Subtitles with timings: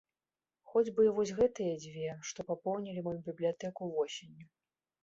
[0.71, 4.45] Хоць бы і вось гэтыя дзве, што папоўнілі маю бібліятэку восенню.